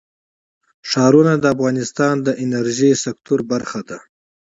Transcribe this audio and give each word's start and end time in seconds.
ښارونه 0.89 1.33
د 1.37 1.45
افغانستان 1.55 2.15
د 2.27 2.29
انرژۍ 2.43 2.91
سکتور 3.05 3.39
برخه 3.51 3.79
ده. 3.89 3.99